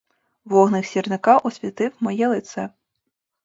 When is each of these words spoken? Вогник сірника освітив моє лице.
Вогник 0.45 0.85
сірника 0.85 1.37
освітив 1.37 1.93
моє 1.99 2.27
лице. 2.27 2.69